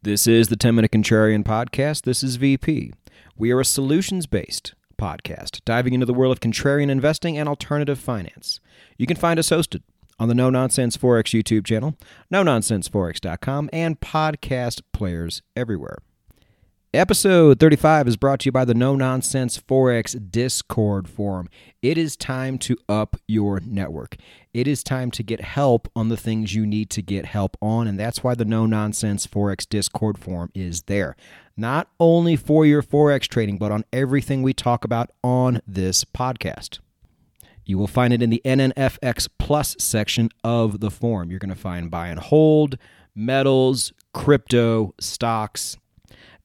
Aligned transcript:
This 0.00 0.28
is 0.28 0.46
the 0.46 0.54
10 0.54 0.76
Minute 0.76 0.92
Contrarian 0.92 1.42
Podcast. 1.42 2.02
This 2.02 2.22
is 2.22 2.36
VP. 2.36 2.92
We 3.36 3.50
are 3.50 3.58
a 3.58 3.64
solutions 3.64 4.28
based 4.28 4.74
podcast 4.96 5.60
diving 5.64 5.92
into 5.92 6.06
the 6.06 6.14
world 6.14 6.30
of 6.30 6.38
contrarian 6.38 6.88
investing 6.88 7.36
and 7.36 7.48
alternative 7.48 7.98
finance. 7.98 8.60
You 8.96 9.06
can 9.08 9.16
find 9.16 9.40
us 9.40 9.48
hosted 9.48 9.82
on 10.16 10.28
the 10.28 10.36
No 10.36 10.50
Nonsense 10.50 10.96
Forex 10.96 11.36
YouTube 11.36 11.66
channel, 11.66 11.96
no 12.30 12.44
nonsenseforex.com, 12.44 13.70
and 13.72 13.98
podcast 13.98 14.82
players 14.92 15.42
everywhere. 15.56 15.98
Episode 16.94 17.60
35 17.60 18.08
is 18.08 18.16
brought 18.16 18.40
to 18.40 18.46
you 18.46 18.52
by 18.52 18.64
the 18.64 18.72
No 18.72 18.96
Nonsense 18.96 19.58
Forex 19.58 20.30
Discord 20.30 21.06
forum. 21.06 21.50
It 21.82 21.98
is 21.98 22.16
time 22.16 22.56
to 22.60 22.78
up 22.88 23.14
your 23.28 23.60
network. 23.60 24.16
It 24.54 24.66
is 24.66 24.82
time 24.82 25.10
to 25.10 25.22
get 25.22 25.42
help 25.42 25.88
on 25.94 26.08
the 26.08 26.16
things 26.16 26.54
you 26.54 26.64
need 26.64 26.88
to 26.88 27.02
get 27.02 27.26
help 27.26 27.58
on, 27.60 27.86
and 27.86 28.00
that's 28.00 28.24
why 28.24 28.34
the 28.34 28.46
No 28.46 28.64
Nonsense 28.64 29.26
Forex 29.26 29.68
Discord 29.68 30.16
forum 30.16 30.50
is 30.54 30.84
there. 30.84 31.14
Not 31.58 31.90
only 32.00 32.36
for 32.36 32.64
your 32.64 32.82
Forex 32.82 33.28
trading, 33.28 33.58
but 33.58 33.70
on 33.70 33.84
everything 33.92 34.42
we 34.42 34.54
talk 34.54 34.82
about 34.82 35.10
on 35.22 35.60
this 35.66 36.06
podcast. 36.06 36.78
You 37.66 37.76
will 37.76 37.86
find 37.86 38.14
it 38.14 38.22
in 38.22 38.30
the 38.30 38.40
NNFX 38.46 39.28
Plus 39.38 39.76
section 39.78 40.30
of 40.42 40.80
the 40.80 40.90
forum. 40.90 41.30
You're 41.30 41.38
going 41.38 41.50
to 41.50 41.54
find 41.54 41.90
buy 41.90 42.08
and 42.08 42.18
hold, 42.18 42.78
metals, 43.14 43.92
crypto, 44.14 44.94
stocks, 44.98 45.76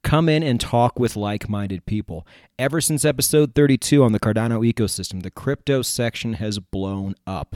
come 0.03 0.29
in 0.29 0.43
and 0.43 0.59
talk 0.59 0.99
with 0.99 1.15
like 1.15 1.49
minded 1.49 1.85
people. 1.85 2.27
Ever 2.59 2.81
since 2.81 3.03
episode 3.03 3.55
32 3.55 4.03
on 4.03 4.11
the 4.11 4.19
Cardano 4.19 4.71
ecosystem, 4.71 5.23
the 5.23 5.31
crypto 5.31 5.81
section 5.81 6.33
has 6.33 6.59
blown 6.59 7.15
up. 7.25 7.55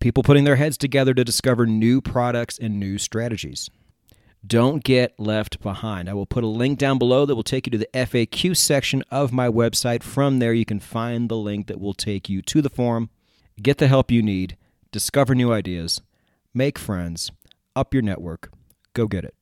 People 0.00 0.22
putting 0.22 0.44
their 0.44 0.56
heads 0.56 0.78
together 0.78 1.14
to 1.14 1.24
discover 1.24 1.66
new 1.66 2.00
products 2.00 2.58
and 2.58 2.80
new 2.80 2.98
strategies. 2.98 3.68
Don't 4.44 4.82
get 4.82 5.18
left 5.20 5.60
behind. 5.60 6.08
I 6.08 6.14
will 6.14 6.26
put 6.26 6.42
a 6.42 6.48
link 6.48 6.78
down 6.78 6.98
below 6.98 7.24
that 7.26 7.36
will 7.36 7.44
take 7.44 7.66
you 7.66 7.70
to 7.70 7.78
the 7.78 7.88
FAQ 7.94 8.56
section 8.56 9.04
of 9.10 9.32
my 9.32 9.48
website. 9.48 10.02
From 10.02 10.40
there, 10.40 10.52
you 10.52 10.64
can 10.64 10.80
find 10.80 11.28
the 11.28 11.36
link 11.36 11.68
that 11.68 11.80
will 11.80 11.94
take 11.94 12.28
you 12.28 12.42
to 12.42 12.60
the 12.60 12.70
forum, 12.70 13.10
get 13.62 13.78
the 13.78 13.86
help 13.86 14.10
you 14.10 14.22
need, 14.22 14.56
discover 14.90 15.34
new 15.34 15.52
ideas, 15.52 16.00
make 16.52 16.78
friends, 16.78 17.30
up 17.76 17.94
your 17.94 18.02
network. 18.02 18.50
Go 18.94 19.06
get 19.06 19.24
it. 19.24 19.34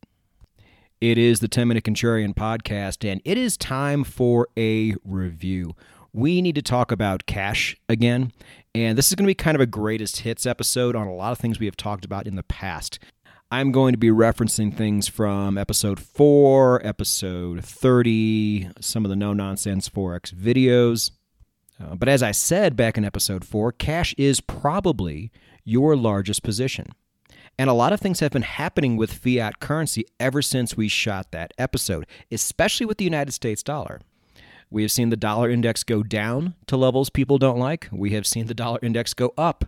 It 1.01 1.17
is 1.17 1.41
the 1.41 1.49
10 1.49 1.67
Minute 1.67 1.85
Contrarian 1.85 2.35
podcast, 2.35 3.11
and 3.11 3.23
it 3.25 3.39
is 3.39 3.57
time 3.57 4.05
for 4.05 4.49
a 4.55 4.95
review. 5.03 5.75
We 6.13 6.43
need 6.43 6.57
to 6.57 6.63
talk 6.63 6.93
about 6.93 7.25
cash 7.25 7.75
again, 7.89 8.33
and 8.75 8.99
this 8.99 9.09
is 9.09 9.15
going 9.15 9.25
to 9.25 9.31
be 9.31 9.35
kind 9.35 9.55
of 9.55 9.63
a 9.63 9.67
greatest 9.67 10.21
hits 10.21 10.45
episode 10.45 10.95
on 10.95 11.07
a 11.07 11.15
lot 11.15 11.33
of 11.33 11.39
things 11.39 11.59
we 11.59 11.65
have 11.65 11.77
talked 11.79 12.05
about 12.05 12.27
in 12.27 12.37
the 12.37 12.43
past. 12.43 12.99
I'm 13.51 13.73
going 13.73 13.93
to 13.93 13.99
be 13.99 14.09
referencing 14.09 14.77
things 14.77 15.09
from 15.09 15.57
episode 15.57 15.99
4, 15.99 16.87
episode 16.87 17.65
30, 17.65 18.69
some 18.83 19.07
of 19.07 19.09
the 19.09 19.17
no 19.17 19.33
nonsense 19.33 19.89
Forex 19.89 20.35
videos. 20.35 21.13
Uh, 21.83 21.95
but 21.95 22.11
as 22.11 22.23
I 22.23 22.33
said 22.33 22.77
back 22.77 22.99
in 22.99 23.07
episode 23.07 23.47
4, 23.47 23.73
cash 23.73 24.15
is 24.19 24.43
probably 24.43 25.33
your 25.65 25.97
largest 25.97 26.43
position. 26.43 26.89
And 27.59 27.69
a 27.69 27.75
lot 27.75 27.93
of 27.93 28.01
things 28.01 28.21
have 28.21 28.33
been 28.33 28.43
happening 28.43 28.97
with 28.97 29.13
fiat 29.13 29.61
currency 29.61 30.07
ever 30.19 30.41
since 30.41 30.77
we 30.77 30.89
shot 30.89 31.31
that 31.33 31.53
episode, 31.59 32.07
especially 32.31 32.87
with 32.87 32.99
the 32.99 33.05
United 33.05 33.33
States 33.33 33.63
dollar. 33.63 34.01
We 34.71 34.83
have 34.83 34.93
seen 34.93 35.11
the 35.11 35.17
dollar 35.17 35.51
index 35.51 35.83
go 35.83 36.03
down 36.03 36.55
to 36.67 36.77
levels 36.77 37.11
people 37.11 37.39
don't 37.39 37.59
like. 37.59 37.89
We 37.93 38.11
have 38.13 38.27
seen 38.27 38.47
the 38.47 38.55
dollar 38.55 38.79
index 38.83 39.13
go 39.15 39.35
up 39.37 39.65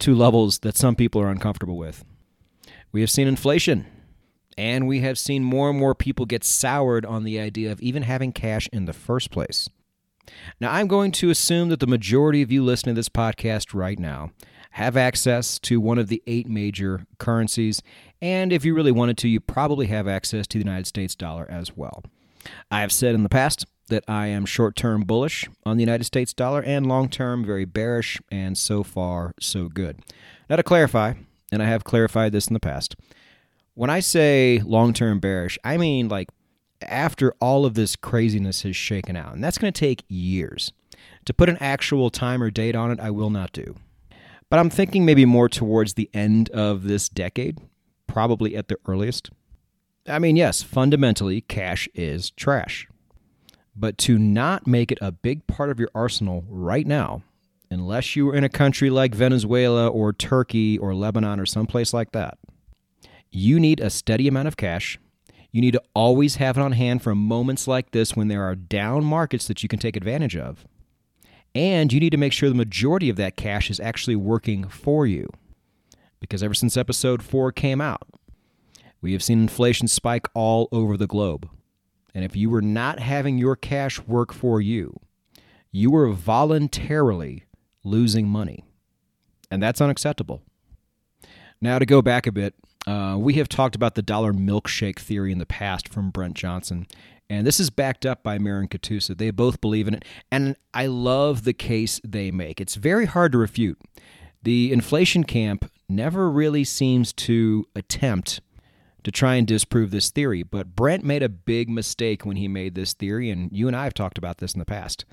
to 0.00 0.14
levels 0.14 0.60
that 0.60 0.76
some 0.76 0.96
people 0.96 1.20
are 1.20 1.30
uncomfortable 1.30 1.76
with. 1.76 2.04
We 2.90 3.00
have 3.00 3.10
seen 3.10 3.28
inflation. 3.28 3.86
And 4.58 4.86
we 4.86 5.00
have 5.00 5.18
seen 5.18 5.44
more 5.44 5.68
and 5.68 5.78
more 5.78 5.94
people 5.94 6.24
get 6.24 6.42
soured 6.42 7.04
on 7.04 7.24
the 7.24 7.38
idea 7.38 7.70
of 7.70 7.80
even 7.82 8.02
having 8.04 8.32
cash 8.32 8.68
in 8.72 8.86
the 8.86 8.94
first 8.94 9.30
place. 9.30 9.68
Now, 10.60 10.72
I'm 10.72 10.88
going 10.88 11.12
to 11.12 11.30
assume 11.30 11.68
that 11.68 11.80
the 11.80 11.86
majority 11.86 12.40
of 12.42 12.50
you 12.50 12.64
listening 12.64 12.94
to 12.94 12.98
this 12.98 13.10
podcast 13.10 13.74
right 13.74 13.98
now 13.98 14.32
have 14.76 14.94
access 14.94 15.58
to 15.58 15.80
one 15.80 15.96
of 15.96 16.08
the 16.08 16.22
eight 16.26 16.46
major 16.46 17.06
currencies, 17.16 17.82
and 18.20 18.52
if 18.52 18.62
you 18.62 18.74
really 18.74 18.92
wanted 18.92 19.16
to, 19.16 19.26
you 19.26 19.40
probably 19.40 19.86
have 19.86 20.06
access 20.06 20.46
to 20.46 20.58
the 20.58 20.64
United 20.64 20.86
States 20.86 21.14
dollar 21.14 21.46
as 21.48 21.74
well. 21.74 22.04
I 22.70 22.82
have 22.82 22.92
said 22.92 23.14
in 23.14 23.22
the 23.22 23.30
past 23.30 23.64
that 23.88 24.04
I 24.06 24.26
am 24.26 24.44
short 24.44 24.76
term 24.76 25.04
bullish 25.04 25.48
on 25.64 25.78
the 25.78 25.82
United 25.82 26.04
States 26.04 26.34
dollar 26.34 26.62
and 26.62 26.86
long 26.86 27.08
term 27.08 27.42
very 27.42 27.64
bearish, 27.64 28.20
and 28.30 28.58
so 28.58 28.82
far, 28.82 29.32
so 29.40 29.70
good. 29.70 29.98
Now, 30.50 30.56
to 30.56 30.62
clarify, 30.62 31.14
and 31.50 31.62
I 31.62 31.66
have 31.66 31.84
clarified 31.84 32.32
this 32.32 32.46
in 32.46 32.52
the 32.52 32.60
past, 32.60 32.96
when 33.72 33.88
I 33.88 34.00
say 34.00 34.60
long 34.62 34.92
term 34.92 35.20
bearish, 35.20 35.58
I 35.64 35.78
mean 35.78 36.10
like 36.10 36.28
after 36.82 37.34
all 37.40 37.64
of 37.64 37.72
this 37.72 37.96
craziness 37.96 38.60
has 38.60 38.76
shaken 38.76 39.16
out, 39.16 39.32
and 39.32 39.42
that's 39.42 39.56
going 39.56 39.72
to 39.72 39.80
take 39.80 40.04
years. 40.06 40.70
To 41.24 41.32
put 41.32 41.48
an 41.48 41.56
actual 41.62 42.10
time 42.10 42.42
or 42.42 42.50
date 42.50 42.76
on 42.76 42.90
it, 42.90 43.00
I 43.00 43.10
will 43.10 43.30
not 43.30 43.52
do. 43.52 43.76
But 44.48 44.58
I'm 44.58 44.70
thinking 44.70 45.04
maybe 45.04 45.24
more 45.24 45.48
towards 45.48 45.94
the 45.94 46.08
end 46.14 46.50
of 46.50 46.84
this 46.84 47.08
decade, 47.08 47.58
probably 48.06 48.56
at 48.56 48.68
the 48.68 48.76
earliest. 48.86 49.30
I 50.08 50.18
mean, 50.18 50.36
yes, 50.36 50.62
fundamentally, 50.62 51.40
cash 51.40 51.88
is 51.94 52.30
trash. 52.30 52.88
But 53.74 53.98
to 53.98 54.18
not 54.18 54.66
make 54.66 54.92
it 54.92 54.98
a 55.00 55.12
big 55.12 55.46
part 55.46 55.70
of 55.70 55.80
your 55.80 55.90
arsenal 55.94 56.44
right 56.48 56.86
now, 56.86 57.22
unless 57.70 58.14
you 58.14 58.30
are 58.30 58.34
in 58.34 58.44
a 58.44 58.48
country 58.48 58.88
like 58.88 59.14
Venezuela 59.14 59.88
or 59.88 60.12
Turkey 60.12 60.78
or 60.78 60.94
Lebanon 60.94 61.40
or 61.40 61.46
someplace 61.46 61.92
like 61.92 62.12
that, 62.12 62.38
you 63.30 63.58
need 63.58 63.80
a 63.80 63.90
steady 63.90 64.28
amount 64.28 64.48
of 64.48 64.56
cash. 64.56 64.98
You 65.50 65.60
need 65.60 65.72
to 65.72 65.82
always 65.94 66.36
have 66.36 66.56
it 66.56 66.60
on 66.60 66.72
hand 66.72 67.02
for 67.02 67.14
moments 67.14 67.66
like 67.66 67.90
this 67.90 68.14
when 68.14 68.28
there 68.28 68.44
are 68.44 68.54
down 68.54 69.04
markets 69.04 69.48
that 69.48 69.62
you 69.62 69.68
can 69.68 69.78
take 69.78 69.96
advantage 69.96 70.36
of. 70.36 70.66
And 71.56 71.90
you 71.90 72.00
need 72.00 72.10
to 72.10 72.18
make 72.18 72.34
sure 72.34 72.50
the 72.50 72.54
majority 72.54 73.08
of 73.08 73.16
that 73.16 73.34
cash 73.34 73.70
is 73.70 73.80
actually 73.80 74.14
working 74.14 74.68
for 74.68 75.06
you. 75.06 75.30
Because 76.20 76.42
ever 76.42 76.52
since 76.52 76.76
episode 76.76 77.22
4 77.22 77.50
came 77.50 77.80
out, 77.80 78.06
we 79.00 79.14
have 79.14 79.22
seen 79.22 79.40
inflation 79.40 79.88
spike 79.88 80.26
all 80.34 80.68
over 80.70 80.98
the 80.98 81.06
globe. 81.06 81.48
And 82.14 82.26
if 82.26 82.36
you 82.36 82.50
were 82.50 82.60
not 82.60 82.98
having 82.98 83.38
your 83.38 83.56
cash 83.56 83.98
work 84.00 84.34
for 84.34 84.60
you, 84.60 85.00
you 85.72 85.90
were 85.90 86.12
voluntarily 86.12 87.44
losing 87.84 88.28
money. 88.28 88.62
And 89.50 89.62
that's 89.62 89.80
unacceptable. 89.80 90.42
Now, 91.62 91.78
to 91.78 91.86
go 91.86 92.02
back 92.02 92.26
a 92.26 92.32
bit, 92.32 92.54
uh, 92.86 93.16
we 93.18 93.34
have 93.34 93.48
talked 93.48 93.74
about 93.74 93.94
the 93.94 94.02
dollar 94.02 94.32
milkshake 94.32 94.98
theory 94.98 95.32
in 95.32 95.38
the 95.38 95.46
past 95.46 95.88
from 95.88 96.10
Brent 96.10 96.34
Johnson. 96.34 96.86
And 97.28 97.46
this 97.46 97.58
is 97.58 97.70
backed 97.70 98.06
up 98.06 98.22
by 98.22 98.38
Marin 98.38 98.68
Katusa. 98.68 99.18
They 99.18 99.30
both 99.30 99.60
believe 99.60 99.88
in 99.88 99.94
it. 99.94 100.04
And 100.30 100.56
I 100.72 100.86
love 100.86 101.42
the 101.42 101.52
case 101.52 102.00
they 102.04 102.30
make. 102.30 102.60
It's 102.60 102.76
very 102.76 103.06
hard 103.06 103.32
to 103.32 103.38
refute. 103.38 103.80
The 104.42 104.72
inflation 104.72 105.24
camp 105.24 105.70
never 105.88 106.30
really 106.30 106.62
seems 106.62 107.12
to 107.14 107.66
attempt 107.74 108.40
to 109.02 109.10
try 109.10 109.34
and 109.34 109.46
disprove 109.46 109.90
this 109.90 110.10
theory. 110.10 110.44
But 110.44 110.76
Brent 110.76 111.04
made 111.04 111.22
a 111.22 111.28
big 111.28 111.68
mistake 111.68 112.24
when 112.24 112.36
he 112.36 112.46
made 112.46 112.76
this 112.76 112.92
theory. 112.92 113.30
And 113.30 113.50
you 113.52 113.66
and 113.66 113.76
I 113.76 113.84
have 113.84 113.94
talked 113.94 114.18
about 114.18 114.38
this 114.38 114.52
in 114.52 114.60
the 114.60 114.64
past. 114.64 115.04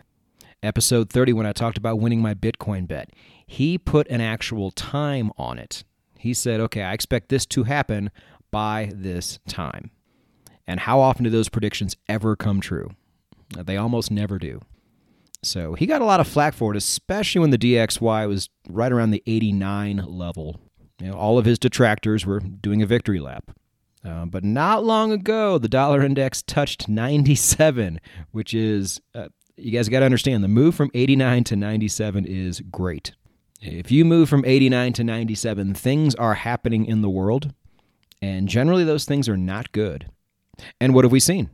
Episode 0.62 1.09
30, 1.09 1.33
when 1.33 1.45
I 1.45 1.51
talked 1.51 1.78
about 1.78 2.00
winning 2.00 2.22
my 2.22 2.33
Bitcoin 2.35 2.88
bet, 2.88 3.09
he 3.45 3.78
put 3.78 4.07
an 4.07 4.22
actual 4.22 4.72
time 4.72 5.31
on 5.38 5.57
it. 5.57 5.83
He 6.23 6.34
said, 6.34 6.61
okay, 6.61 6.81
I 6.84 6.94
expect 6.94 7.28
this 7.28 7.45
to 7.47 7.63
happen 7.63 8.09
by 8.50 8.91
this 8.95 9.39
time. 9.45 9.91
And 10.66 10.79
how 10.79 11.01
often 11.01 11.25
do 11.25 11.29
those 11.29 11.50
predictions 11.50 11.97
ever 12.07 12.38
come 12.38 12.61
true? 12.61 12.91
They 13.57 13.75
almost 13.75 14.09
never 14.09 14.39
do. 14.39 14.62
So 15.41 15.73
he 15.73 15.85
got 15.85 16.01
a 16.01 16.06
lot 16.06 16.22
of 16.22 16.28
flack 16.29 16.53
for 16.53 16.72
it, 16.73 16.78
especially 16.78 17.41
when 17.41 17.50
the 17.50 17.57
DXY 17.57 18.25
was 18.29 18.47
right 18.69 18.89
around 18.89 19.12
the 19.12 19.22
89 19.28 19.97
level. 20.07 20.62
You 21.01 21.07
know, 21.07 21.17
all 21.17 21.38
of 21.38 21.44
his 21.44 21.59
detractors 21.59 22.25
were 22.25 22.39
doing 22.39 22.81
a 22.81 22.85
victory 22.85 23.19
lap. 23.19 23.51
Uh, 24.06 24.25
but 24.25 24.45
not 24.45 24.85
long 24.85 25.12
ago, 25.12 25.57
the 25.57 25.67
dollar 25.67 26.01
index 26.01 26.42
touched 26.42 26.88
97, 26.88 28.00
which 28.31 28.53
is, 28.53 29.01
uh, 29.13 29.27
you 29.57 29.71
guys 29.71 29.89
got 29.89 30.00
to 30.00 30.06
understand, 30.06 30.42
the 30.42 30.48
move 30.48 30.74
from 30.74 30.89
89 30.94 31.44
to 31.44 31.57
97 31.57 32.25
is 32.25 32.62
great. 32.71 33.12
If 33.65 33.92
you 33.92 34.04
move 34.04 34.27
from 34.27 34.44
89 34.44 34.92
to 34.94 35.04
97, 35.06 35.74
things 35.74 36.15
are 36.15 36.33
happening 36.33 36.86
in 36.86 37.01
the 37.01 37.10
world, 37.10 37.54
and 38.21 38.50
generally 38.50 38.83
those 38.83 39.06
things 39.06 39.30
are 39.30 39.38
not 39.38 39.71
good. 39.71 40.10
And 40.81 40.94
what 40.94 41.06
have 41.06 41.13
we 41.13 41.21
seen? 41.21 41.50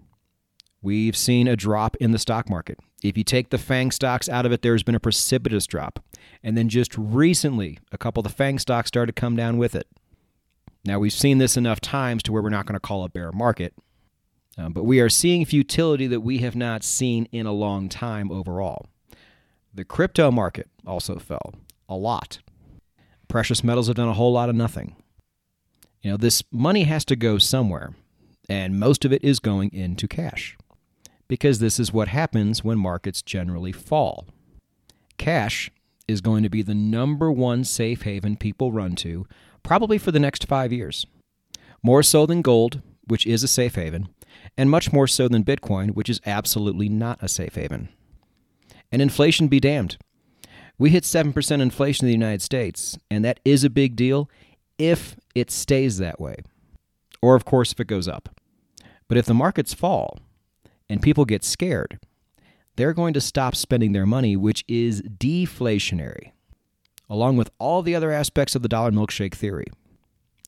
We've 0.81 1.15
seen 1.15 1.47
a 1.47 1.55
drop 1.55 1.95
in 1.97 2.09
the 2.09 2.17
stock 2.17 2.49
market. 2.49 2.79
If 3.03 3.15
you 3.15 3.23
take 3.23 3.51
the 3.51 3.59
FANG 3.59 3.91
stocks 3.91 4.27
out 4.27 4.47
of 4.47 4.51
it, 4.51 4.63
there's 4.63 4.81
been 4.81 4.95
a 4.95 4.99
precipitous 4.99 5.67
drop. 5.67 6.03
And 6.41 6.57
then 6.57 6.67
just 6.67 6.97
recently, 6.97 7.77
a 7.91 7.97
couple 7.97 8.21
of 8.21 8.31
the 8.31 8.35
FANG 8.35 8.57
stocks 8.57 8.87
started 8.87 9.15
to 9.15 9.21
come 9.21 9.35
down 9.35 9.59
with 9.59 9.75
it. 9.75 9.85
Now, 10.83 10.97
we've 10.97 11.13
seen 11.13 11.37
this 11.37 11.57
enough 11.57 11.79
times 11.79 12.23
to 12.23 12.31
where 12.31 12.41
we're 12.41 12.49
not 12.49 12.65
going 12.65 12.73
to 12.73 12.79
call 12.79 13.03
a 13.03 13.09
bear 13.09 13.31
market, 13.31 13.75
um, 14.57 14.73
but 14.73 14.83
we 14.83 14.99
are 14.99 15.09
seeing 15.09 15.45
futility 15.45 16.07
that 16.07 16.21
we 16.21 16.39
have 16.39 16.55
not 16.55 16.83
seen 16.83 17.27
in 17.31 17.45
a 17.45 17.53
long 17.53 17.87
time 17.87 18.31
overall. 18.31 18.87
The 19.71 19.85
crypto 19.85 20.31
market 20.31 20.69
also 20.87 21.19
fell 21.19 21.53
a 21.89 21.95
lot. 21.95 22.39
Precious 23.27 23.63
metals 23.63 23.87
have 23.87 23.97
done 23.97 24.07
a 24.07 24.13
whole 24.13 24.31
lot 24.31 24.47
of 24.49 24.55
nothing. 24.55 24.95
You 26.01 26.11
know, 26.11 26.17
this 26.17 26.43
money 26.51 26.83
has 26.83 27.03
to 27.05 27.17
go 27.17 27.37
somewhere. 27.37 27.93
and 28.49 28.79
most 28.79 29.05
of 29.05 29.13
it 29.13 29.23
is 29.23 29.39
going 29.39 29.71
into 29.73 30.07
cash. 30.07 30.57
Because 31.27 31.59
this 31.59 31.79
is 31.79 31.93
what 31.93 32.07
happens 32.07 32.63
when 32.63 32.79
markets 32.79 33.21
generally 33.21 33.71
fall. 33.71 34.25
Cash 35.17 35.69
is 36.07 36.21
going 36.21 36.41
to 36.41 36.49
be 36.49 36.63
the 36.63 36.73
number 36.73 37.31
one 37.31 37.63
safe 37.63 38.01
haven 38.01 38.35
people 38.35 38.71
run 38.71 38.95
to, 38.95 39.27
probably 39.61 39.99
for 39.99 40.11
the 40.11 40.19
next 40.19 40.47
five 40.47 40.73
years. 40.73 41.05
More 41.83 42.01
so 42.01 42.25
than 42.25 42.41
gold, 42.41 42.81
which 43.05 43.27
is 43.27 43.43
a 43.43 43.47
safe 43.47 43.75
haven, 43.75 44.09
and 44.57 44.71
much 44.71 44.91
more 44.91 45.07
so 45.07 45.27
than 45.27 45.43
Bitcoin, 45.43 45.91
which 45.91 46.09
is 46.09 46.19
absolutely 46.25 46.89
not 46.89 47.21
a 47.21 47.27
safe 47.27 47.53
haven. 47.53 47.89
And 48.91 49.01
inflation 49.01 49.47
be 49.47 49.59
damned. 49.59 49.97
We 50.79 50.89
hit 50.91 51.03
7% 51.03 51.61
inflation 51.61 52.05
in 52.05 52.07
the 52.07 52.25
United 52.25 52.41
States, 52.41 52.97
and 53.11 53.23
that 53.25 53.41
is 53.43 53.65
a 53.65 53.69
big 53.69 53.97
deal 53.97 54.29
if 54.77 55.17
it 55.35 55.51
stays 55.51 55.97
that 55.97 56.19
way. 56.19 56.37
Or, 57.21 57.35
of 57.35 57.43
course, 57.43 57.73
if 57.73 57.81
it 57.81 57.87
goes 57.87 58.07
up. 58.07 58.29
But 59.09 59.17
if 59.17 59.25
the 59.25 59.33
markets 59.33 59.73
fall 59.73 60.19
and 60.89 61.01
people 61.01 61.25
get 61.25 61.43
scared, 61.43 61.99
they're 62.77 62.93
going 62.93 63.13
to 63.13 63.21
stop 63.21 63.57
spending 63.57 63.91
their 63.91 64.05
money, 64.05 64.37
which 64.37 64.63
is 64.69 65.01
deflationary, 65.01 66.31
along 67.09 67.35
with 67.35 67.51
all 67.59 67.81
the 67.81 67.93
other 67.93 68.11
aspects 68.11 68.55
of 68.55 68.61
the 68.61 68.69
dollar 68.69 68.91
milkshake 68.91 69.35
theory. 69.35 69.67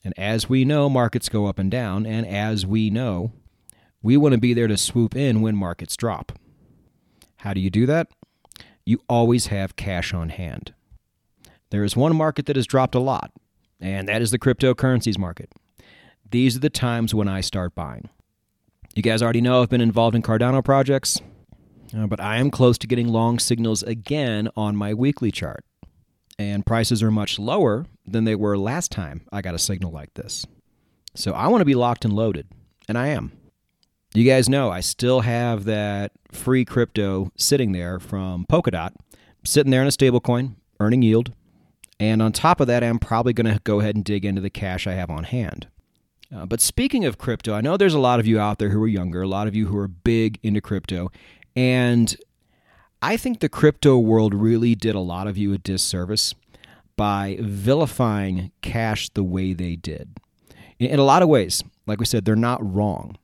And 0.01 0.13
as 0.17 0.47
we 0.47 0.63
know, 0.63 0.89
markets 0.89 1.27
go 1.27 1.45
up 1.45 1.59
and 1.59 1.69
down, 1.69 2.05
and 2.05 2.25
as 2.25 2.65
we 2.65 2.89
know, 2.89 3.33
we 4.01 4.15
want 4.15 4.31
to 4.31 4.39
be 4.39 4.53
there 4.53 4.67
to 4.67 4.77
swoop 4.77 5.13
in 5.13 5.41
when 5.41 5.57
markets 5.57 5.97
drop. 5.97 6.31
How 7.37 7.53
do 7.53 7.59
you 7.59 7.69
do 7.69 7.85
that? 7.87 8.07
You 8.91 8.99
always 9.07 9.45
have 9.45 9.77
cash 9.77 10.13
on 10.13 10.27
hand. 10.27 10.73
There 11.69 11.85
is 11.85 11.95
one 11.95 12.13
market 12.13 12.45
that 12.47 12.57
has 12.57 12.67
dropped 12.67 12.93
a 12.93 12.99
lot, 12.99 13.31
and 13.79 14.05
that 14.09 14.21
is 14.21 14.31
the 14.31 14.37
cryptocurrencies 14.37 15.17
market. 15.17 15.49
These 16.29 16.57
are 16.57 16.59
the 16.59 16.69
times 16.69 17.15
when 17.15 17.29
I 17.29 17.39
start 17.39 17.73
buying. 17.73 18.09
You 18.93 19.01
guys 19.01 19.21
already 19.21 19.39
know 19.39 19.61
I've 19.61 19.69
been 19.69 19.79
involved 19.79 20.13
in 20.13 20.21
Cardano 20.21 20.61
projects, 20.61 21.21
uh, 21.97 22.05
but 22.05 22.19
I 22.19 22.35
am 22.35 22.51
close 22.51 22.77
to 22.79 22.87
getting 22.87 23.07
long 23.07 23.39
signals 23.39 23.81
again 23.81 24.49
on 24.57 24.75
my 24.75 24.93
weekly 24.93 25.31
chart. 25.31 25.63
And 26.37 26.65
prices 26.65 27.01
are 27.01 27.11
much 27.11 27.39
lower 27.39 27.85
than 28.05 28.25
they 28.25 28.35
were 28.35 28.57
last 28.57 28.91
time 28.91 29.21
I 29.31 29.41
got 29.41 29.55
a 29.55 29.57
signal 29.57 29.93
like 29.93 30.15
this. 30.15 30.45
So 31.15 31.31
I 31.31 31.47
want 31.47 31.61
to 31.61 31.65
be 31.65 31.75
locked 31.75 32.03
and 32.03 32.13
loaded, 32.13 32.49
and 32.89 32.97
I 32.97 33.07
am. 33.07 33.31
You 34.13 34.25
guys 34.25 34.49
know 34.49 34.69
I 34.69 34.81
still 34.81 35.21
have 35.21 35.63
that 35.65 36.11
free 36.33 36.65
crypto 36.65 37.31
sitting 37.37 37.71
there 37.71 37.97
from 37.97 38.45
Polkadot, 38.45 38.91
sitting 39.45 39.71
there 39.71 39.81
in 39.81 39.87
a 39.87 39.91
stablecoin, 39.91 40.55
earning 40.81 41.01
yield. 41.01 41.31
And 41.97 42.21
on 42.21 42.33
top 42.33 42.59
of 42.59 42.67
that, 42.67 42.83
I'm 42.83 42.99
probably 42.99 43.31
going 43.31 43.53
to 43.53 43.61
go 43.63 43.79
ahead 43.79 43.95
and 43.95 44.03
dig 44.03 44.25
into 44.25 44.41
the 44.41 44.49
cash 44.49 44.85
I 44.85 44.93
have 44.93 45.09
on 45.09 45.23
hand. 45.23 45.67
Uh, 46.35 46.45
but 46.45 46.59
speaking 46.59 47.05
of 47.05 47.17
crypto, 47.17 47.53
I 47.53 47.61
know 47.61 47.77
there's 47.77 47.93
a 47.93 47.99
lot 47.99 48.19
of 48.19 48.27
you 48.27 48.37
out 48.37 48.59
there 48.59 48.69
who 48.69 48.83
are 48.83 48.87
younger, 48.87 49.21
a 49.21 49.27
lot 49.27 49.47
of 49.47 49.55
you 49.55 49.67
who 49.67 49.77
are 49.77 49.87
big 49.87 50.39
into 50.43 50.59
crypto. 50.59 51.09
And 51.55 52.13
I 53.01 53.15
think 53.15 53.39
the 53.39 53.49
crypto 53.49 53.97
world 53.97 54.33
really 54.33 54.75
did 54.75 54.95
a 54.95 54.99
lot 54.99 55.27
of 55.27 55.37
you 55.37 55.53
a 55.53 55.57
disservice 55.57 56.33
by 56.97 57.37
vilifying 57.39 58.51
cash 58.61 59.07
the 59.09 59.23
way 59.23 59.53
they 59.53 59.77
did. 59.77 60.17
In 60.79 60.99
a 60.99 61.03
lot 61.03 61.23
of 61.23 61.29
ways, 61.29 61.63
like 61.87 61.99
we 61.99 62.05
said, 62.05 62.25
they're 62.25 62.35
not 62.35 62.59
wrong 62.61 63.17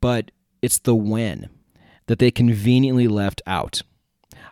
but 0.00 0.30
it's 0.62 0.78
the 0.78 0.94
when 0.94 1.48
that 2.06 2.18
they 2.18 2.30
conveniently 2.30 3.08
left 3.08 3.42
out. 3.46 3.82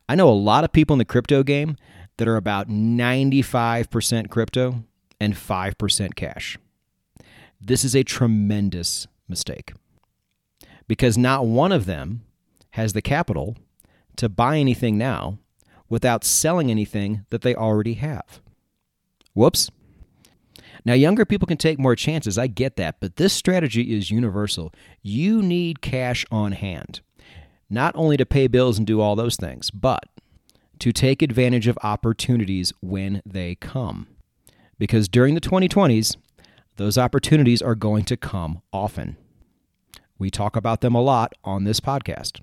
I 0.08 0.14
know 0.14 0.28
a 0.28 0.30
lot 0.30 0.64
of 0.64 0.72
people 0.72 0.94
in 0.94 0.98
the 0.98 1.04
crypto 1.04 1.42
game 1.42 1.76
that 2.16 2.28
are 2.28 2.36
about 2.36 2.68
95% 2.68 4.30
crypto 4.30 4.84
and 5.20 5.34
5% 5.34 6.14
cash. 6.14 6.58
This 7.60 7.84
is 7.84 7.94
a 7.94 8.04
tremendous 8.04 9.06
mistake 9.28 9.72
because 10.86 11.18
not 11.18 11.46
one 11.46 11.72
of 11.72 11.86
them 11.86 12.22
has 12.70 12.92
the 12.92 13.02
capital 13.02 13.56
to 14.16 14.28
buy 14.28 14.58
anything 14.58 14.96
now 14.96 15.38
without 15.88 16.24
selling 16.24 16.70
anything 16.70 17.24
that 17.30 17.42
they 17.42 17.54
already 17.54 17.94
have. 17.94 18.40
Whoops. 19.34 19.70
Now, 20.88 20.94
younger 20.94 21.26
people 21.26 21.44
can 21.44 21.58
take 21.58 21.78
more 21.78 21.94
chances. 21.94 22.38
I 22.38 22.46
get 22.46 22.76
that. 22.76 22.98
But 22.98 23.16
this 23.16 23.34
strategy 23.34 23.94
is 23.94 24.10
universal. 24.10 24.72
You 25.02 25.42
need 25.42 25.82
cash 25.82 26.24
on 26.30 26.52
hand, 26.52 27.02
not 27.68 27.94
only 27.94 28.16
to 28.16 28.24
pay 28.24 28.46
bills 28.46 28.78
and 28.78 28.86
do 28.86 28.98
all 28.98 29.14
those 29.14 29.36
things, 29.36 29.70
but 29.70 30.04
to 30.78 30.90
take 30.90 31.20
advantage 31.20 31.66
of 31.66 31.78
opportunities 31.82 32.72
when 32.80 33.20
they 33.26 33.54
come. 33.56 34.06
Because 34.78 35.10
during 35.10 35.34
the 35.34 35.42
2020s, 35.42 36.16
those 36.76 36.96
opportunities 36.96 37.60
are 37.60 37.74
going 37.74 38.06
to 38.06 38.16
come 38.16 38.62
often. 38.72 39.18
We 40.18 40.30
talk 40.30 40.56
about 40.56 40.80
them 40.80 40.94
a 40.94 41.02
lot 41.02 41.34
on 41.44 41.64
this 41.64 41.80
podcast. 41.80 42.40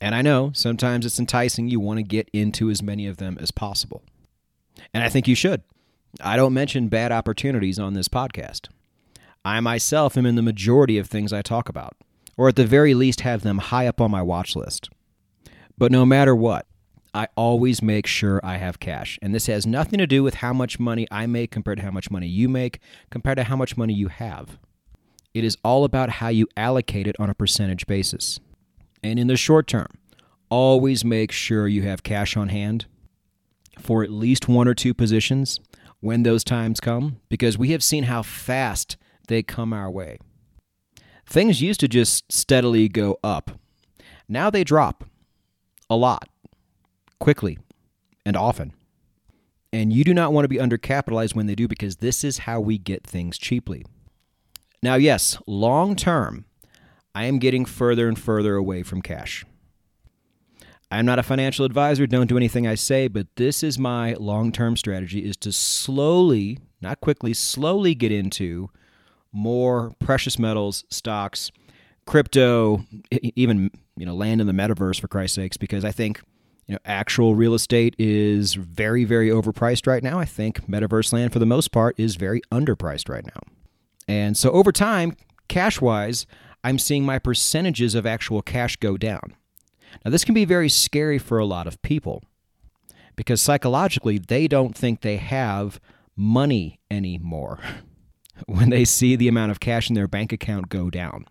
And 0.00 0.16
I 0.16 0.22
know 0.22 0.50
sometimes 0.52 1.06
it's 1.06 1.20
enticing. 1.20 1.68
You 1.68 1.78
want 1.78 1.98
to 1.98 2.02
get 2.02 2.28
into 2.32 2.70
as 2.70 2.82
many 2.82 3.06
of 3.06 3.18
them 3.18 3.38
as 3.40 3.52
possible. 3.52 4.02
And 4.92 5.04
I 5.04 5.08
think 5.08 5.28
you 5.28 5.36
should. 5.36 5.62
I 6.20 6.36
don't 6.36 6.54
mention 6.54 6.88
bad 6.88 7.12
opportunities 7.12 7.78
on 7.78 7.94
this 7.94 8.08
podcast. 8.08 8.68
I 9.44 9.60
myself 9.60 10.16
am 10.16 10.26
in 10.26 10.36
the 10.36 10.42
majority 10.42 10.98
of 10.98 11.08
things 11.08 11.32
I 11.32 11.42
talk 11.42 11.68
about, 11.68 11.96
or 12.36 12.48
at 12.48 12.56
the 12.56 12.66
very 12.66 12.94
least 12.94 13.20
have 13.22 13.42
them 13.42 13.58
high 13.58 13.86
up 13.86 14.00
on 14.00 14.10
my 14.10 14.22
watch 14.22 14.56
list. 14.56 14.90
But 15.76 15.92
no 15.92 16.06
matter 16.06 16.34
what, 16.34 16.66
I 17.12 17.28
always 17.36 17.82
make 17.82 18.06
sure 18.06 18.40
I 18.42 18.56
have 18.56 18.80
cash. 18.80 19.18
And 19.22 19.34
this 19.34 19.46
has 19.46 19.66
nothing 19.66 19.98
to 19.98 20.06
do 20.06 20.22
with 20.22 20.34
how 20.34 20.52
much 20.52 20.80
money 20.80 21.06
I 21.10 21.26
make 21.26 21.50
compared 21.50 21.78
to 21.78 21.84
how 21.84 21.90
much 21.90 22.10
money 22.10 22.26
you 22.26 22.48
make, 22.48 22.80
compared 23.10 23.36
to 23.36 23.44
how 23.44 23.56
much 23.56 23.76
money 23.76 23.94
you 23.94 24.08
have. 24.08 24.58
It 25.32 25.44
is 25.44 25.56
all 25.64 25.84
about 25.84 26.10
how 26.10 26.28
you 26.28 26.48
allocate 26.56 27.06
it 27.06 27.16
on 27.18 27.30
a 27.30 27.34
percentage 27.34 27.86
basis. 27.86 28.40
And 29.02 29.18
in 29.18 29.26
the 29.26 29.36
short 29.36 29.66
term, 29.66 29.88
always 30.48 31.04
make 31.04 31.32
sure 31.32 31.68
you 31.68 31.82
have 31.82 32.02
cash 32.02 32.36
on 32.36 32.48
hand 32.48 32.86
for 33.78 34.02
at 34.02 34.10
least 34.10 34.48
one 34.48 34.68
or 34.68 34.74
two 34.74 34.94
positions 34.94 35.60
when 36.04 36.22
those 36.22 36.44
times 36.44 36.80
come 36.80 37.18
because 37.30 37.56
we 37.56 37.70
have 37.70 37.82
seen 37.82 38.04
how 38.04 38.22
fast 38.22 38.98
they 39.28 39.42
come 39.42 39.72
our 39.72 39.90
way. 39.90 40.18
Things 41.26 41.62
used 41.62 41.80
to 41.80 41.88
just 41.88 42.30
steadily 42.30 42.90
go 42.90 43.18
up. 43.24 43.52
Now 44.28 44.50
they 44.50 44.64
drop 44.64 45.04
a 45.88 45.96
lot, 45.96 46.28
quickly, 47.18 47.58
and 48.26 48.36
often. 48.36 48.74
And 49.72 49.94
you 49.94 50.04
do 50.04 50.12
not 50.12 50.34
want 50.34 50.44
to 50.44 50.48
be 50.48 50.58
undercapitalized 50.58 51.34
when 51.34 51.46
they 51.46 51.54
do 51.54 51.66
because 51.66 51.96
this 51.96 52.22
is 52.22 52.38
how 52.38 52.60
we 52.60 52.76
get 52.76 53.06
things 53.06 53.38
cheaply. 53.38 53.86
Now, 54.82 54.96
yes, 54.96 55.38
long 55.46 55.96
term, 55.96 56.44
I 57.14 57.24
am 57.24 57.38
getting 57.38 57.64
further 57.64 58.08
and 58.08 58.18
further 58.18 58.56
away 58.56 58.82
from 58.82 59.00
cash. 59.00 59.46
I'm 60.90 61.06
not 61.06 61.18
a 61.18 61.22
financial 61.22 61.64
advisor, 61.64 62.06
don't 62.06 62.28
do 62.28 62.36
anything 62.36 62.66
I 62.66 62.76
say, 62.76 63.08
but 63.08 63.26
this 63.36 63.62
is 63.62 63.78
my 63.78 64.14
long-term 64.14 64.76
strategy 64.76 65.24
is 65.24 65.36
to 65.38 65.52
slowly, 65.52 66.58
not 66.80 67.00
quickly, 67.00 67.34
slowly 67.34 67.94
get 67.94 68.12
into 68.12 68.70
more 69.32 69.92
precious 69.98 70.38
metals, 70.38 70.84
stocks, 70.90 71.50
crypto, 72.06 72.84
even, 73.10 73.70
you 73.96 74.06
know, 74.06 74.14
land 74.14 74.40
in 74.40 74.46
the 74.46 74.52
metaverse 74.52 75.00
for 75.00 75.08
Christ's 75.08 75.36
sakes 75.36 75.56
because 75.56 75.84
I 75.84 75.90
think 75.90 76.20
you 76.66 76.74
know, 76.74 76.78
actual 76.84 77.34
real 77.34 77.54
estate 77.54 77.94
is 77.98 78.54
very, 78.54 79.04
very 79.04 79.28
overpriced 79.28 79.86
right 79.86 80.02
now. 80.02 80.18
I 80.18 80.24
think 80.24 80.66
metaverse 80.66 81.12
land, 81.12 81.32
for 81.32 81.38
the 81.38 81.46
most 81.46 81.72
part, 81.72 81.98
is 81.98 82.16
very 82.16 82.40
underpriced 82.50 83.08
right 83.08 83.24
now. 83.26 83.40
And 84.08 84.36
so 84.36 84.50
over 84.50 84.72
time, 84.72 85.16
cash 85.48 85.80
wise, 85.80 86.26
I'm 86.62 86.78
seeing 86.78 87.04
my 87.04 87.18
percentages 87.18 87.94
of 87.94 88.06
actual 88.06 88.40
cash 88.40 88.76
go 88.76 88.96
down. 88.96 89.34
Now, 90.04 90.10
this 90.10 90.24
can 90.24 90.34
be 90.34 90.44
very 90.44 90.68
scary 90.68 91.18
for 91.18 91.38
a 91.38 91.44
lot 91.44 91.66
of 91.66 91.80
people 91.82 92.22
because 93.16 93.40
psychologically 93.40 94.18
they 94.18 94.48
don't 94.48 94.76
think 94.76 95.00
they 95.00 95.16
have 95.16 95.80
money 96.16 96.80
anymore 96.90 97.58
when 98.46 98.70
they 98.70 98.84
see 98.84 99.16
the 99.16 99.28
amount 99.28 99.50
of 99.50 99.60
cash 99.60 99.88
in 99.88 99.94
their 99.94 100.08
bank 100.08 100.32
account 100.32 100.68
go 100.68 100.90
down. 100.90 101.26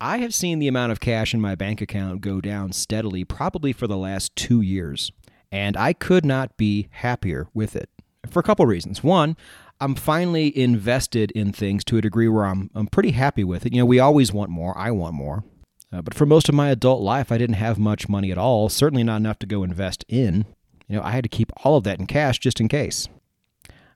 I 0.00 0.18
have 0.18 0.32
seen 0.32 0.60
the 0.60 0.68
amount 0.68 0.92
of 0.92 1.00
cash 1.00 1.34
in 1.34 1.40
my 1.40 1.56
bank 1.56 1.80
account 1.80 2.20
go 2.20 2.40
down 2.40 2.72
steadily, 2.72 3.24
probably 3.24 3.72
for 3.72 3.88
the 3.88 3.96
last 3.96 4.34
two 4.36 4.60
years, 4.60 5.10
and 5.50 5.76
I 5.76 5.92
could 5.92 6.24
not 6.24 6.56
be 6.56 6.88
happier 6.92 7.48
with 7.52 7.74
it 7.74 7.90
for 8.30 8.38
a 8.38 8.44
couple 8.44 8.64
reasons. 8.64 9.02
One, 9.02 9.36
I'm 9.80 9.96
finally 9.96 10.56
invested 10.56 11.32
in 11.32 11.52
things 11.52 11.84
to 11.84 11.98
a 11.98 12.00
degree 12.00 12.28
where 12.28 12.44
I'm 12.44 12.70
I'm 12.74 12.86
pretty 12.86 13.12
happy 13.12 13.42
with 13.42 13.66
it. 13.66 13.72
You 13.72 13.80
know, 13.80 13.86
we 13.86 13.98
always 13.98 14.32
want 14.32 14.50
more. 14.50 14.76
I 14.76 14.90
want 14.92 15.14
more. 15.14 15.44
Uh, 15.92 16.02
but 16.02 16.14
for 16.14 16.26
most 16.26 16.48
of 16.48 16.54
my 16.54 16.70
adult 16.70 17.00
life, 17.00 17.32
I 17.32 17.38
didn't 17.38 17.56
have 17.56 17.78
much 17.78 18.08
money 18.08 18.30
at 18.30 18.38
all, 18.38 18.68
certainly 18.68 19.04
not 19.04 19.16
enough 19.16 19.38
to 19.40 19.46
go 19.46 19.62
invest 19.62 20.04
in. 20.08 20.44
You 20.86 20.96
know, 20.96 21.02
I 21.02 21.12
had 21.12 21.24
to 21.24 21.28
keep 21.28 21.52
all 21.64 21.76
of 21.76 21.84
that 21.84 21.98
in 21.98 22.06
cash 22.06 22.38
just 22.38 22.60
in 22.60 22.68
case. 22.68 23.08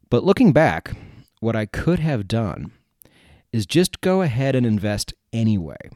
But 0.09 0.25
looking 0.25 0.53
back, 0.53 0.95
what 1.41 1.57
I 1.57 1.67
could 1.67 1.99
have 1.99 2.29
done 2.29 2.73
is 3.53 3.67
just 3.67 4.01
go 4.01 4.23
ahead 4.23 4.55
and 4.55 4.65
invest 4.65 5.13
anyway. 5.33 5.91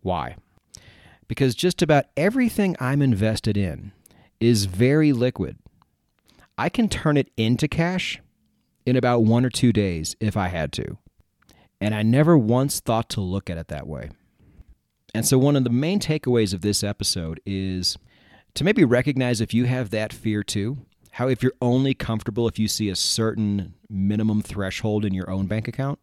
Why? 0.00 0.36
Because 1.28 1.54
just 1.54 1.82
about 1.82 2.06
everything 2.16 2.76
I'm 2.80 3.02
invested 3.02 3.56
in 3.56 3.92
is 4.40 4.64
very 4.64 5.12
liquid. 5.12 5.58
I 6.58 6.68
can 6.68 6.88
turn 6.88 7.16
it 7.16 7.30
into 7.36 7.68
cash 7.68 8.20
in 8.84 8.96
about 8.96 9.22
one 9.22 9.44
or 9.44 9.50
two 9.50 9.72
days 9.72 10.16
if 10.20 10.36
I 10.36 10.48
had 10.48 10.72
to. 10.72 10.98
And 11.80 11.94
I 11.94 12.02
never 12.02 12.36
once 12.36 12.80
thought 12.80 13.08
to 13.10 13.20
look 13.20 13.48
at 13.48 13.58
it 13.58 13.68
that 13.68 13.86
way. 13.86 14.10
And 15.14 15.26
so, 15.26 15.38
one 15.38 15.56
of 15.56 15.64
the 15.64 15.70
main 15.70 15.98
takeaways 15.98 16.54
of 16.54 16.60
this 16.60 16.84
episode 16.84 17.40
is 17.44 17.96
to 18.54 18.64
maybe 18.64 18.84
recognize 18.84 19.40
if 19.40 19.54
you 19.54 19.64
have 19.64 19.90
that 19.90 20.12
fear 20.12 20.42
too, 20.42 20.78
how 21.12 21.28
if 21.28 21.42
you're 21.42 21.52
only 21.60 21.94
comfortable 21.94 22.46
if 22.46 22.58
you 22.58 22.68
see 22.68 22.88
a 22.88 22.96
certain 22.96 23.74
minimum 23.88 24.42
threshold 24.42 25.04
in 25.04 25.14
your 25.14 25.28
own 25.28 25.46
bank 25.46 25.66
account, 25.66 25.98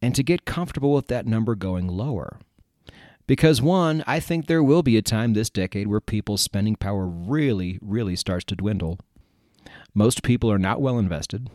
and 0.00 0.14
to 0.14 0.22
get 0.22 0.44
comfortable 0.44 0.94
with 0.94 1.08
that 1.08 1.26
number 1.26 1.54
going 1.54 1.88
lower. 1.88 2.38
Because, 3.26 3.62
one, 3.62 4.02
I 4.06 4.18
think 4.18 4.46
there 4.46 4.62
will 4.62 4.82
be 4.82 4.96
a 4.96 5.02
time 5.02 5.32
this 5.32 5.48
decade 5.48 5.86
where 5.86 6.00
people's 6.00 6.42
spending 6.42 6.74
power 6.74 7.06
really, 7.06 7.78
really 7.80 8.16
starts 8.16 8.44
to 8.46 8.56
dwindle. 8.56 8.98
Most 9.94 10.22
people 10.22 10.50
are 10.50 10.58
not 10.58 10.80
well 10.80 10.98
invested, 10.98 11.48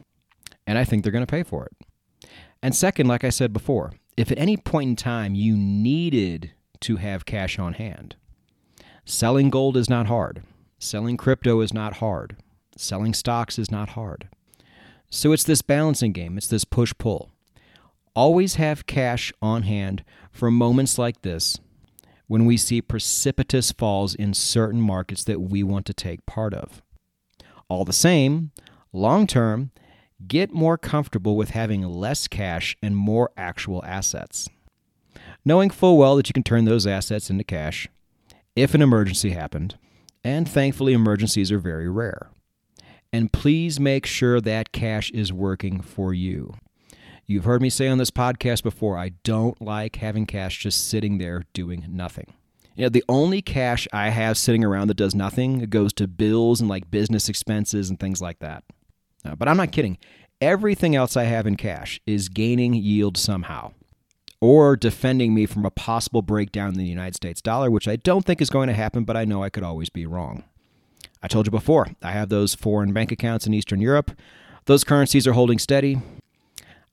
and 0.65 0.77
I 0.77 0.85
think 0.85 1.03
they're 1.03 1.11
going 1.11 1.25
to 1.25 1.29
pay 1.29 1.43
for 1.43 1.65
it. 1.65 2.29
And 2.63 2.75
second, 2.75 3.07
like 3.07 3.23
I 3.23 3.29
said 3.29 3.51
before, 3.51 3.93
if 4.15 4.31
at 4.31 4.39
any 4.39 4.57
point 4.57 4.89
in 4.89 4.95
time 4.95 5.35
you 5.35 5.57
needed 5.57 6.53
to 6.81 6.97
have 6.97 7.25
cash 7.25 7.59
on 7.59 7.73
hand, 7.73 8.15
selling 9.05 9.49
gold 9.49 9.77
is 9.77 9.89
not 9.89 10.07
hard, 10.07 10.43
selling 10.79 11.17
crypto 11.17 11.61
is 11.61 11.73
not 11.73 11.97
hard, 11.97 12.37
selling 12.75 13.13
stocks 13.13 13.57
is 13.57 13.71
not 13.71 13.89
hard. 13.89 14.27
So 15.09 15.31
it's 15.31 15.43
this 15.43 15.61
balancing 15.61 16.11
game, 16.11 16.37
it's 16.37 16.47
this 16.47 16.65
push 16.65 16.93
pull. 16.97 17.31
Always 18.15 18.55
have 18.55 18.87
cash 18.87 19.31
on 19.41 19.63
hand 19.63 20.03
for 20.31 20.49
moments 20.51 20.97
like 20.97 21.21
this 21.21 21.59
when 22.27 22.45
we 22.45 22.57
see 22.57 22.81
precipitous 22.81 23.71
falls 23.71 24.13
in 24.13 24.33
certain 24.33 24.81
markets 24.81 25.23
that 25.23 25.41
we 25.41 25.63
want 25.63 25.85
to 25.85 25.93
take 25.93 26.25
part 26.25 26.53
of. 26.53 26.81
All 27.69 27.85
the 27.85 27.93
same, 27.93 28.51
long 28.91 29.27
term, 29.27 29.71
get 30.27 30.51
more 30.51 30.77
comfortable 30.77 31.37
with 31.37 31.51
having 31.51 31.83
less 31.83 32.27
cash 32.27 32.75
and 32.81 32.95
more 32.95 33.31
actual 33.37 33.83
assets. 33.85 34.49
Knowing 35.47 35.69
full 35.69 35.97
well 35.97 36.17
that 36.17 36.27
you 36.27 36.33
can 36.33 36.43
turn 36.43 36.65
those 36.65 36.85
assets 36.85 37.29
into 37.29 37.41
cash 37.41 37.87
if 38.53 38.73
an 38.73 38.81
emergency 38.81 39.29
happened, 39.29 39.77
and 40.21 40.45
thankfully, 40.45 40.91
emergencies 40.91 41.53
are 41.53 41.57
very 41.57 41.87
rare. 41.87 42.27
And 43.13 43.31
please 43.31 43.79
make 43.79 44.05
sure 44.05 44.41
that 44.41 44.73
cash 44.73 45.09
is 45.11 45.31
working 45.31 45.79
for 45.79 46.13
you. 46.13 46.55
You've 47.25 47.45
heard 47.45 47.61
me 47.61 47.69
say 47.69 47.87
on 47.87 47.97
this 47.97 48.11
podcast 48.11 48.61
before, 48.61 48.97
I 48.97 49.11
don't 49.23 49.61
like 49.61 49.95
having 49.95 50.25
cash 50.25 50.59
just 50.59 50.89
sitting 50.89 51.17
there 51.17 51.45
doing 51.53 51.85
nothing. 51.87 52.33
You 52.75 52.83
know, 52.83 52.89
the 52.89 53.05
only 53.07 53.41
cash 53.41 53.87
I 53.93 54.09
have 54.09 54.37
sitting 54.37 54.65
around 54.65 54.89
that 54.89 54.95
does 54.95 55.15
nothing 55.15 55.59
goes 55.67 55.93
to 55.93 56.09
bills 56.09 56.59
and 56.59 56.69
like 56.69 56.91
business 56.91 57.29
expenses 57.29 57.89
and 57.89 57.97
things 57.97 58.21
like 58.21 58.39
that. 58.39 58.65
Uh, 59.23 59.35
but 59.35 59.47
I'm 59.47 59.55
not 59.55 59.71
kidding. 59.71 59.97
Everything 60.41 60.93
else 60.93 61.15
I 61.15 61.23
have 61.23 61.47
in 61.47 61.55
cash 61.55 62.01
is 62.05 62.27
gaining 62.27 62.73
yield 62.73 63.17
somehow 63.17 63.71
or 64.39 64.75
defending 64.75 65.33
me 65.33 65.45
from 65.45 65.65
a 65.65 65.71
possible 65.71 66.21
breakdown 66.21 66.69
in 66.69 66.77
the 66.77 66.85
United 66.85 67.15
States 67.15 67.41
dollar, 67.41 67.71
which 67.71 67.87
I 67.87 67.95
don't 67.95 68.25
think 68.25 68.41
is 68.41 68.49
going 68.49 68.67
to 68.67 68.73
happen, 68.73 69.03
but 69.03 69.17
I 69.17 69.25
know 69.25 69.43
I 69.43 69.49
could 69.49 69.63
always 69.63 69.89
be 69.89 70.05
wrong. 70.05 70.43
I 71.21 71.27
told 71.27 71.47
you 71.47 71.51
before, 71.51 71.87
I 72.03 72.11
have 72.11 72.29
those 72.29 72.53
foreign 72.53 72.93
bank 72.93 73.11
accounts 73.11 73.47
in 73.47 73.53
Eastern 73.53 73.81
Europe. 73.81 74.11
Those 74.65 74.83
currencies 74.83 75.25
are 75.25 75.33
holding 75.33 75.57
steady. 75.57 75.99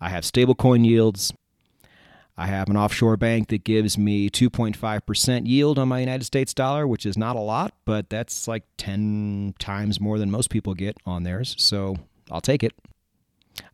I 0.00 0.08
have 0.08 0.24
stablecoin 0.24 0.86
yields. 0.86 1.32
I 2.36 2.46
have 2.46 2.68
an 2.68 2.76
offshore 2.76 3.16
bank 3.16 3.48
that 3.48 3.62
gives 3.62 3.96
me 3.96 4.28
2.5% 4.28 5.46
yield 5.46 5.78
on 5.78 5.88
my 5.88 6.00
United 6.00 6.24
States 6.24 6.52
dollar, 6.52 6.86
which 6.86 7.06
is 7.06 7.16
not 7.16 7.36
a 7.36 7.40
lot, 7.40 7.74
but 7.84 8.10
that's 8.10 8.48
like 8.48 8.64
10 8.76 9.54
times 9.58 10.00
more 10.00 10.18
than 10.18 10.30
most 10.30 10.50
people 10.50 10.74
get 10.74 10.96
on 11.06 11.22
theirs. 11.22 11.54
So 11.58 11.96
I'll 12.30 12.40
take 12.40 12.64
it. 12.64 12.72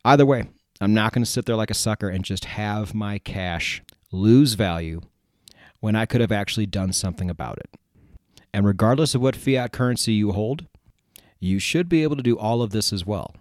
Either 0.05 0.27
way, 0.27 0.45
I'm 0.81 0.95
not 0.95 1.13
going 1.13 1.23
to 1.23 1.29
sit 1.29 1.45
there 1.45 1.55
like 1.55 1.69
a 1.69 1.75
sucker 1.75 2.09
and 2.09 2.25
just 2.25 2.45
have 2.45 2.95
my 2.95 3.19
cash 3.19 3.83
lose 4.11 4.53
value 4.53 5.01
when 5.79 5.95
I 5.95 6.07
could 6.07 6.21
have 6.21 6.31
actually 6.31 6.65
done 6.65 6.91
something 6.91 7.29
about 7.29 7.59
it. 7.59 7.69
And 8.51 8.65
regardless 8.65 9.13
of 9.13 9.21
what 9.21 9.35
fiat 9.35 9.71
currency 9.71 10.13
you 10.13 10.31
hold, 10.31 10.65
you 11.39 11.59
should 11.59 11.87
be 11.87 12.03
able 12.03 12.15
to 12.15 12.23
do 12.23 12.37
all 12.37 12.61
of 12.61 12.71
this 12.71 12.91
as 12.91 13.05
well. 13.05 13.35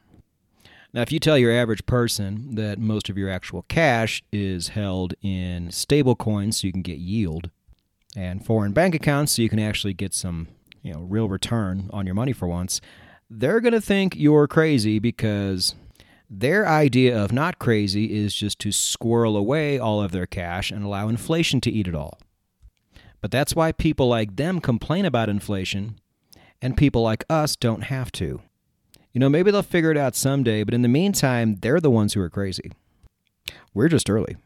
Now, 0.92 1.02
if 1.02 1.12
you 1.12 1.18
tell 1.18 1.38
your 1.38 1.52
average 1.52 1.87
person 1.87 2.56
that 2.56 2.78
most 2.78 3.09
of 3.09 3.16
your 3.16 3.30
actual 3.30 3.62
cash 3.62 4.23
is 4.32 4.68
held 4.68 5.14
in 5.23 5.70
stable 5.70 6.16
coins 6.16 6.61
so 6.61 6.66
you 6.66 6.73
can 6.73 6.82
get 6.82 6.99
yield 6.99 7.50
and 8.16 8.44
foreign 8.44 8.73
bank 8.73 8.94
accounts 8.94 9.32
so 9.32 9.42
you 9.42 9.49
can 9.49 9.61
actually 9.61 9.94
get 9.94 10.12
some, 10.12 10.49
you 10.82 10.92
know, 10.92 11.00
real 11.00 11.28
return 11.28 11.88
on 11.92 12.06
your 12.06 12.14
money 12.14 12.32
for 12.32 12.49
once, 12.49 12.80
they're 13.30 13.61
going 13.61 13.73
to 13.73 13.80
think 13.80 14.16
you're 14.16 14.49
crazy 14.49 14.99
because 14.99 15.75
their 16.30 16.66
idea 16.66 17.20
of 17.20 17.32
not 17.32 17.58
crazy 17.58 18.16
is 18.16 18.32
just 18.32 18.60
to 18.60 18.70
squirrel 18.70 19.37
away 19.37 19.80
all 19.80 20.00
of 20.00 20.12
their 20.12 20.26
cash 20.26 20.70
and 20.70 20.84
allow 20.84 21.08
inflation 21.08 21.60
to 21.62 21.70
eat 21.70 21.88
it 21.88 21.94
all. 21.94 22.20
But 23.20 23.32
that's 23.32 23.56
why 23.56 23.72
people 23.72 24.08
like 24.08 24.37
them 24.37 24.60
complain 24.60 25.04
about 25.04 25.28
inflation 25.28 25.99
and 26.62 26.76
people 26.76 27.02
like 27.02 27.25
us 27.28 27.56
don't 27.56 27.82
have 27.82 28.12
to. 28.12 28.40
You 29.12 29.18
know, 29.18 29.28
maybe 29.28 29.50
they'll 29.50 29.62
figure 29.62 29.90
it 29.90 29.96
out 29.96 30.14
someday, 30.14 30.62
but 30.62 30.72
in 30.72 30.82
the 30.82 30.88
meantime, 30.88 31.56
they're 31.56 31.80
the 31.80 31.90
ones 31.90 32.14
who 32.14 32.20
are 32.20 32.30
crazy. 32.30 32.70
We're 33.75 33.88
just 33.88 34.08
early. 34.08 34.37